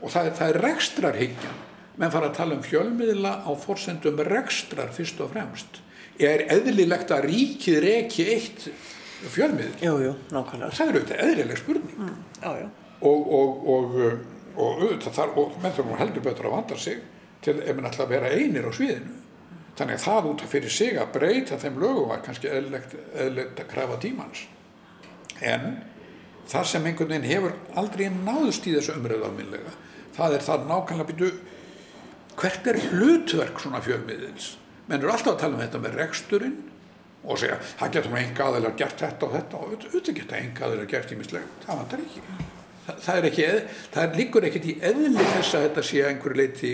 [0.00, 1.58] og það er, það er rekstrarhyggjan
[1.96, 5.82] menn fara að tala um fjölmiðla á forsendum rekstrar fyrst og fremst
[6.20, 8.66] er eðlilegt að ríkið reki eitt
[9.32, 10.72] fjölmiðl Jú, jú, nákvæmlega.
[10.76, 12.16] það er auðvitað eðlileg spurning Mm.
[12.42, 12.66] Já, já.
[13.00, 13.94] og, og, og,
[14.56, 14.82] og
[15.36, 17.00] og menn þurfum heldur betur að vanda sig
[17.46, 19.16] til ef mann ætla að vera einir á sviðinu.
[19.76, 23.66] Þannig að það út af fyrir sig að breyta þeim lögum var kannski eðlilegt að
[23.72, 24.46] krafa tímans.
[25.44, 25.66] En
[26.48, 29.74] það sem einhvern veginn hefur aldrei náðust í þessu umröðu alminlega
[30.16, 31.30] það er það nákvæmlega býtu
[32.36, 34.54] hvert er hlutverk svona fjölmiðils?
[34.86, 36.58] Menn eru alltaf að tala um þetta með reksturinn
[37.26, 39.62] og segja, það getur nú enga aðeinar gert þetta og þetta?
[39.62, 42.22] Og auðvitað geta enga aðeinar gert ímislegt, það vantar ekki
[42.86, 43.46] það, er ekki,
[43.94, 46.72] það liggur ekkert í eðli þess að þetta sé að einhverju leiti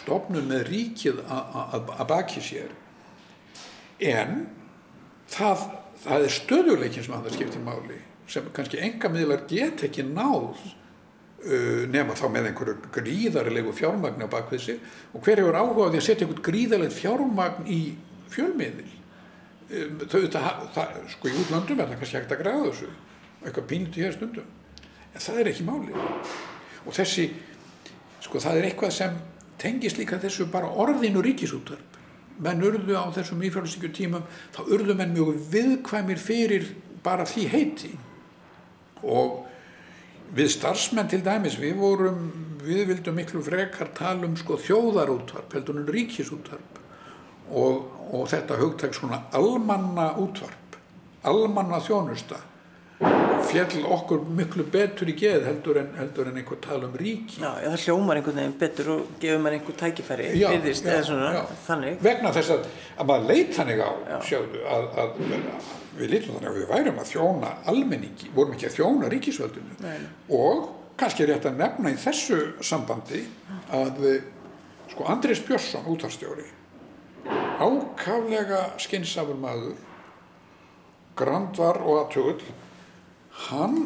[0.00, 2.72] stofnum með ríkið að baki sér.
[4.02, 4.42] En
[5.32, 5.68] það,
[6.02, 10.58] það er stöðuleikin sem að það skiptir máli sem kannski enga miðlar get ekki náð
[10.58, 14.92] uh, nema þá með einhverju gríðarlegu fjármagn á bakvið sig.
[15.14, 17.80] Og hver hefur áhuga á því að setja einhvern gríðarlegt fjármagn í
[18.34, 18.90] fjölmiðil?
[19.66, 22.92] Um, þau, það, það, sko í útlöndum er það kannski hægt að græða þessu.
[23.44, 24.54] Eitthvað pínlítið hér stundum
[25.16, 25.96] en það er ekki máli
[26.86, 27.26] og þessi,
[28.22, 29.16] sko það er eitthvað sem
[29.60, 31.96] tengist líka þessu bara orðinu ríkisútvarp.
[32.44, 36.68] Menn urðu á þessum ífjörðsíkju tímum þá urðu menn mjög viðkvæmir fyrir
[37.02, 37.92] bara því heiti.
[39.02, 39.46] Og
[40.36, 42.28] við starfsmenn til dæmis við vorum,
[42.60, 46.82] við vildum miklu frekar tala um sko þjóðarútvarp heldur en ríkisútvarp.
[47.56, 50.66] Og, og þetta hugtak svona almanna útvarp
[51.26, 52.38] almanna þjónusta
[53.46, 57.40] fjall okkur miklu betur í geð heldur en, heldur en einhver tala um ríki.
[57.42, 61.92] Já, það hljómar einhvern veginn betur og gefur maður einhver tækifæri, Já, virðist, já, svona,
[62.02, 64.16] vegna þess að, að maður leit þannig á Já.
[64.30, 65.20] sjáðu, að, að,
[66.00, 69.78] við lítum þannig að við værum að þjóna almenningi, vorum ekki að þjóna ríkisvöldinu.
[69.84, 69.96] Nei,
[70.40, 73.22] og kannski er rétt að nefna í þessu sambandi
[73.76, 74.30] að eh,
[74.92, 76.46] sko Andrés Björnsson, útvarstjóri
[77.60, 79.76] ákaflega skynsafur maður
[81.16, 82.44] grandvar og aðtögull
[83.48, 83.78] hann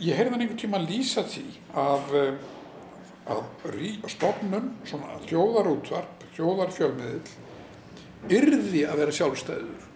[0.00, 1.44] ég heyrði hann einhvern tíma lýsa því
[1.78, 2.48] að eh,
[3.30, 3.44] að
[4.10, 9.86] stofnun svona þjóðarútvarp, þjóðarfjölmiðil yrði að vera sjálfstæður.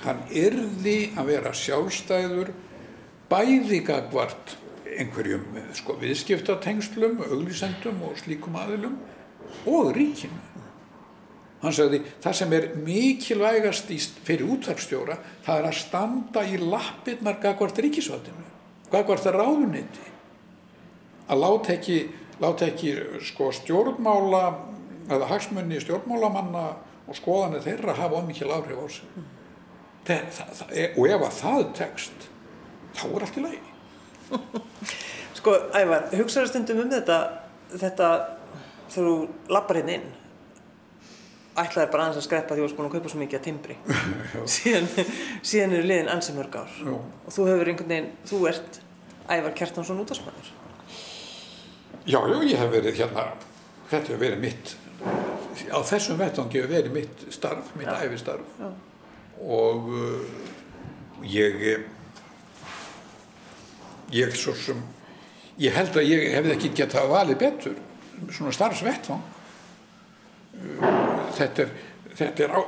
[0.00, 2.52] Hann yrði að vera sjálfstæður
[3.30, 4.56] bæði gagvart
[4.90, 5.44] einhverjum
[5.76, 8.96] sko, viðskiptatengslum, auglýsendum og slíkum aðilum
[9.68, 10.49] og ríkinu
[11.60, 13.90] hann sagði það sem er mikilvægast
[14.26, 18.46] fyrir útvarpstjóra það er að standa í lappirnar gagvart ríkisvaldinu
[18.92, 20.06] gagvart ráðuniti
[21.30, 21.98] að láta ekki,
[22.42, 22.94] láta ekki
[23.28, 24.44] sko, stjórnmála
[25.10, 26.64] eða hagsmunni stjórnmálamanna
[27.10, 29.20] og skoðanir þeirra hafa ómikil áhrif á sig.
[30.06, 32.26] Það, það, er- og ef að það tekst
[32.98, 33.60] þá er allt í lagi.
[35.40, 37.18] Sko, Ævar, hugsaðu stundum um þetta,
[37.72, 38.08] þetta
[38.90, 39.14] þegar þú
[39.54, 40.08] lappar hérna inn,
[41.58, 43.76] ætlaði bara aðeins að skreppa því þú varst búin að kaupa svo mikið að timbri.
[44.54, 44.88] síðan,
[45.42, 46.76] síðan eru liðin ansi mörg ár.
[46.78, 46.94] Já.
[46.94, 48.80] Og þú hefur einhvern veginn, þú ert
[49.30, 50.50] Ævar Kjartansson útvarsmaður.
[52.06, 53.24] já, já, ég hef verið hérna
[53.90, 54.76] þetta hefur verið mitt
[55.70, 58.62] á þessum vettvangi hefur verið mitt starf mitt æfistarf
[59.40, 60.24] og uh,
[61.26, 61.84] ég
[64.14, 64.80] ég svo sem
[65.60, 67.78] ég held að ég hefði ekki getað valið betur
[68.32, 69.22] svona starfsvettvang
[71.40, 71.74] þetta er
[72.20, 72.60] þetta er á,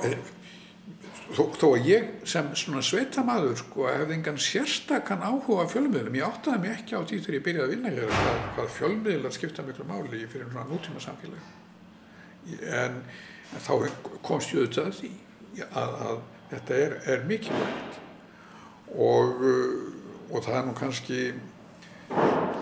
[1.32, 6.62] þó, þó að ég sem svona sveitamaður sko hefði engan sérstakann áhuga fjölmiðlum, ég áttaði
[6.64, 9.88] mig ekki á því þegar ég byrjaði að vinna hér hvað, hvað fjölmiðlar skipta miklu
[9.88, 13.02] máli fyrir svona nútíma samfélag en,
[13.52, 13.74] en þá
[14.24, 15.12] komst ég auðvitað að því
[15.68, 17.98] að, að þetta er, er mikilvægt.
[18.92, 19.44] Og,
[20.32, 21.20] og það er nú kannski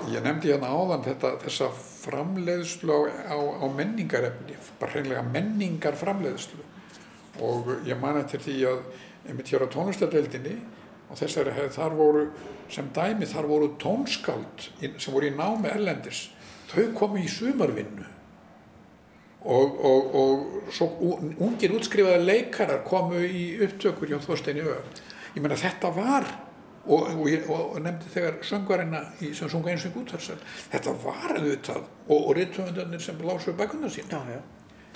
[0.09, 3.01] ég nefndi hérna áðan þetta, þessa framleiðslu á,
[3.35, 6.65] á, á menningarefni, bara hreinlega menningar framleiðslu
[7.41, 8.81] og ég man eftir því að
[9.29, 10.57] einmitt hér á tónlistadeildinni
[11.11, 12.25] og þessari hefð þar voru
[12.71, 16.29] sem dæmi þar voru tónskáld sem voru í námi erlendis.
[16.71, 18.07] Þau komu í sumarvinnu.
[19.41, 20.87] Og, og, og svo
[21.41, 25.01] ungir útskrifaði leikarar komu í upptökur hjá Þorstein Öð
[25.35, 26.27] ég menna þetta var
[26.87, 27.11] og,
[27.53, 30.39] og nefndi þegar söngvarina í, sem sunga einsving útvarsal
[30.73, 31.85] þetta var auðvitað
[32.17, 34.41] og rittöfundarnir sem lásu bækuna sín Já, já.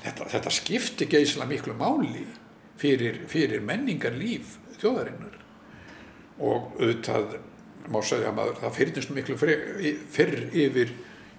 [0.04, 2.26] Þetta, þetta skipti geysla miklu máli
[2.80, 5.38] fyrir, fyrir menningar líf þjóðarinnar.
[6.44, 7.38] Og auðvitað
[7.92, 10.92] má segja að maður, það fyrirnist miklu fyrr yfir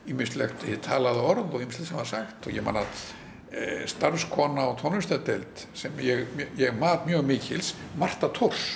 [0.10, 3.06] ímislegt talað orð og ímislegt sem var sagt og ég man að
[3.50, 6.26] e, starfskona á tónlistadelt sem ég,
[6.58, 8.76] ég mat mjög mikils, Marta Tors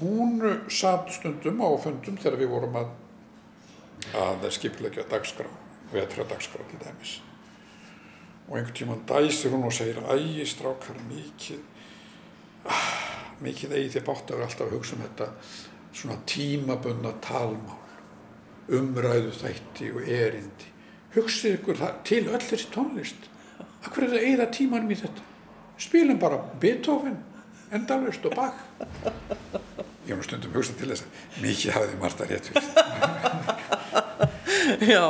[0.00, 2.94] hún satt stundum á fundum þegar við vorum að
[4.18, 5.48] að skipleggja dagskrá
[5.92, 7.18] vetra dagskrá til dæmis.
[8.48, 11.60] Og einhvern tíman dæsir hún og segir ægi strákar mikið
[12.68, 12.94] ah,
[13.44, 15.28] mikið eigi þið bátt að vera alltaf að hugsa um þetta
[15.92, 17.84] svona tímabunna talmál
[18.68, 20.72] umræðu þætti og erindi.
[21.14, 23.28] Hugsið ykkur það, til öll þessi tónlist.
[23.86, 25.24] Akkur er það eigða tímanum í þetta?
[25.80, 27.16] Spilum bara Beethoven
[27.74, 28.54] endalust og bak.
[30.08, 32.46] Ég var stundum hugsað til þess að mikið hafiði Marta rétt
[34.88, 35.04] Já,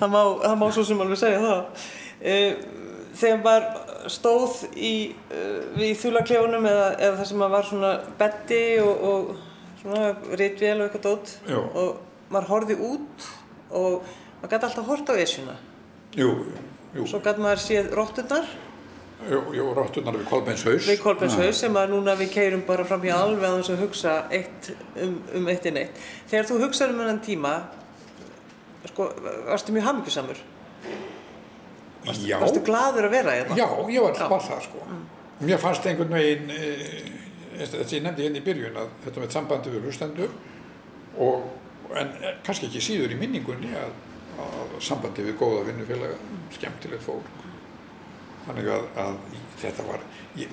[0.00, 1.84] það má, það má svo sem alveg segja það.
[2.26, 2.52] Eh,
[3.16, 4.92] þegar maður stóð í,
[5.34, 9.22] eh, við þúlaklefunum eða, eða það sem maður var svona betti og, og
[9.82, 11.58] svona rítvél og eitthvað dótt Já.
[11.58, 13.28] og maður horfið út
[13.70, 14.06] og
[14.40, 15.56] maður gæti alltaf hort á esjuna.
[16.16, 16.30] Jú,
[16.96, 17.06] jú.
[17.06, 18.50] Svo gæti maður séð rótturnar
[19.26, 23.46] Jú, rótturnar við Kolbeinshaus Við Kolbeinshaus sem að núna við keirum bara fram hjá alveg
[23.48, 24.68] að þess að hugsa eitt,
[25.02, 27.54] um, um eitt inn eitt Þegar þú hugsaður um hennan tíma
[28.90, 29.08] sko,
[29.48, 30.42] varstu mjög hafmyggjusamur
[32.06, 32.36] Varstu, Já.
[32.38, 33.56] varstu gladur að vera í þetta?
[33.58, 34.82] Já, ég var, var það sko.
[35.42, 39.32] Mér fannst einhvern veginn, e, þess að ég nefndi hérna í byrjun að þetta með
[39.34, 40.36] sambandi við hlustendur
[41.26, 41.48] og,
[41.96, 43.96] en eh, kannski ekki síður í minningunni að,
[44.44, 46.20] að sambandi við góða vinnufélaga,
[46.54, 47.45] skemmtilegt fólk.
[48.46, 49.16] Þannig að, að
[49.60, 50.04] þetta var,
[50.38, 50.52] ég,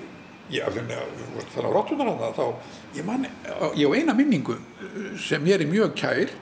[0.54, 3.28] ég, því að róttunar að það, þá, ég man,
[3.78, 4.58] ég á eina minningu
[5.22, 6.34] sem ég er mjög kær,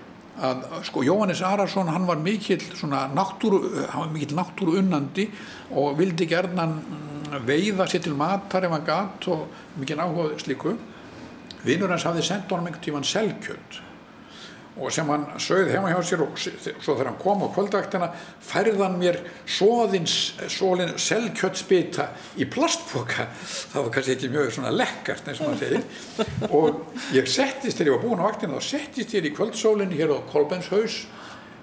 [0.42, 5.28] að sko Jóhannes Arason hann var mikill svona náttúru hann var mikill náttúru unnandi
[5.76, 6.78] og vildi gerðan
[7.46, 10.78] veiða sér til matar ef hann gatt og mikill áhuga slíku.
[11.68, 13.82] Vinnur hans hafði sendt honum einhvern tíman selkjöld
[14.80, 18.08] og sem hann sögði heima hjá sér og svo þegar hann kom á kvöldvaktina
[18.48, 20.08] færðan mér svolinn
[20.96, 22.06] selkjöldspita
[22.40, 25.84] í plastboka það var kannski ekki mjög svona lekkart eins og maður segir.
[26.56, 26.80] Og
[27.18, 30.20] ég settist þegar ég var búinn á vaktina þá settist ég í kvöldsólinni hér á
[30.32, 31.02] Kolbenshaus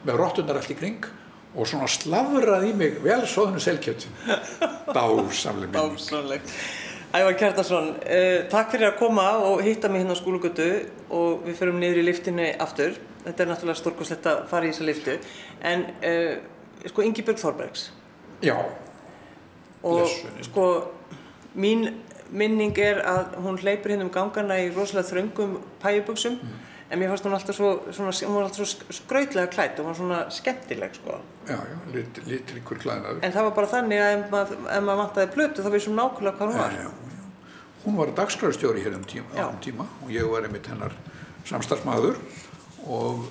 [0.05, 1.09] með rottunar allt í kring
[1.57, 4.05] og svona slafraði í mig vel svoðinu selkjöld
[4.93, 6.53] dásamlega minning.
[7.09, 10.67] Ævar Kjartason, uh, takk fyrir að koma og hitta mig hérna á skólugötu
[11.09, 12.99] og við förum niður í liftinu aftur.
[13.25, 15.15] Þetta er náttúrulega stórkoslegt að fara í þessa liftu.
[15.65, 16.35] En uh,
[16.85, 17.89] sko Ingi Björg Þorbergs
[18.45, 18.55] já,
[19.83, 20.45] og Blessunin.
[20.51, 20.67] sko
[21.57, 21.89] mín
[22.29, 26.37] minning er að hún hleypur hérna um gangana í rosalega þröngum pæjubuxum
[26.91, 29.99] en mér fannst hún alltaf svo, svona, hún alltaf svo skrautlega klætt og hún var
[29.99, 31.19] svona skemmtileg sko.
[31.49, 33.21] já, já, lit, litrikur klæðnaður.
[33.23, 36.53] En það var bara þannig að ef maður, maður vantaði plötu þá vissum nákvæmlega hvað
[36.53, 36.73] hún var.
[36.73, 37.19] Já, já, já.
[37.85, 40.97] Hún var dagskrárstjóri hér um tíma, á um tíma og ég var einmitt hennar
[41.49, 42.19] samstarfsmaður.
[42.89, 43.29] Og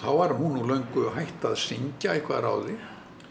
[0.00, 2.78] þá var hún nú löngu hætt að syngja eitthvað ráði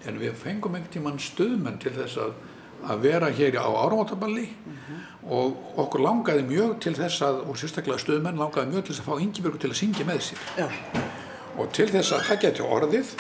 [0.08, 2.36] en við fengum einhvern tíman stuðmenn til þess að,
[2.92, 4.46] að vera hér á áramótaballi
[5.30, 9.10] og okkur langaði mjög til þess að, og sérstaklega stuðmenn langaði mjög til þess að
[9.12, 10.46] fá Ingibjörgu til að syngja með sér.
[10.58, 10.68] Já,
[11.60, 13.12] og til þess að það geti orðið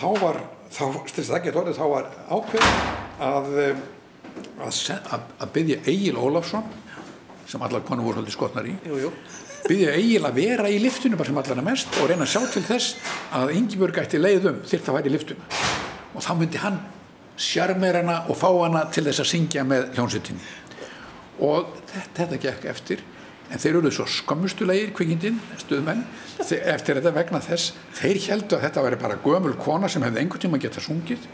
[0.00, 0.40] þá var,
[0.70, 2.68] þá, til að það orðið þá var ákveð
[3.30, 3.82] að um,
[4.64, 6.68] að, se- að, að byggja Egil Ólafsson
[7.50, 9.10] sem allar konur voru svolítið skotnar í jú, jú.
[9.66, 12.62] byggja Egil að vera í liftinu bara sem allar mest og reyna að sjá til
[12.68, 12.94] þess
[13.40, 15.50] að Ingibjörg ætti leiðum þyrft að væri í liftinu
[16.14, 16.78] og þá myndi hann
[17.40, 20.42] sjarmer hana og fá hana til þess að syngja með hljónsettinni
[21.40, 23.02] og þetta, þetta gekk eftir.
[23.50, 26.04] En þeir eru svo skammustulegir kvikindinn stuðmenn.
[26.38, 30.44] Eftir þetta vegna þess þeir heldu að þetta veri bara gömul kona sem hefði einhvern
[30.44, 31.24] tíma geta sungið.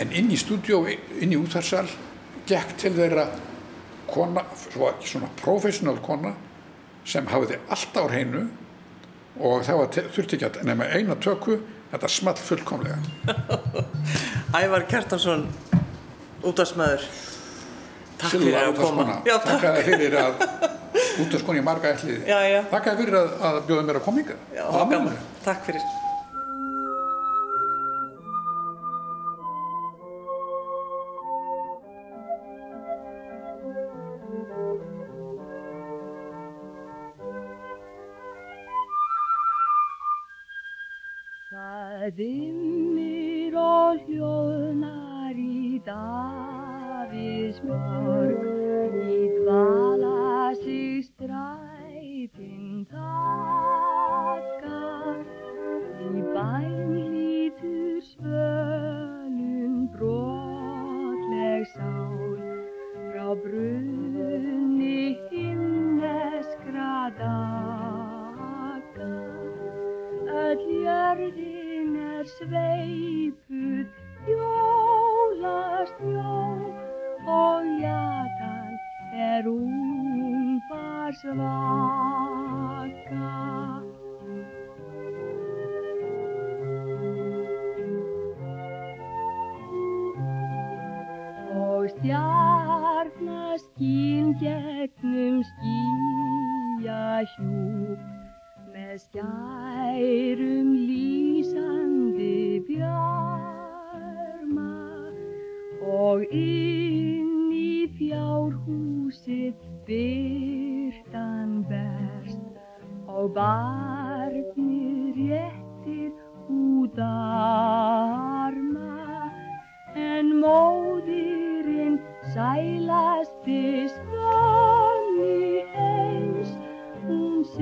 [0.00, 1.86] En inn í stúdjó, inn í útvarsal
[2.48, 3.26] gekk til þeirra
[4.10, 4.44] kona,
[5.00, 6.34] svona professional kona
[7.08, 8.46] sem hafði alltaf á hreinu.
[9.40, 11.56] Og það var þurfti ekki að nefna eina tökku
[11.92, 13.00] þetta small fullkomlega.
[14.60, 15.46] Ævar Kertansson
[16.44, 17.06] útvarsmaður
[18.22, 19.16] Takk fyrir að koma.
[19.26, 19.64] Já, Takk.
[19.88, 20.44] fyrir að
[21.22, 22.22] út og skoni marga ætlið.
[22.70, 24.38] Takk fyrir að, að bjóða mér að koma yngar
[25.42, 25.90] Takk fyrir.
[41.52, 42.12] Það er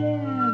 [0.00, 0.49] Tchau.